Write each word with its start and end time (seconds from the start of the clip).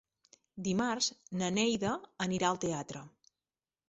Dimarts 0.67 1.09
na 1.41 1.49
Neida 1.57 1.91
anirà 2.25 2.49
al 2.49 2.57
teatre. 2.65 3.03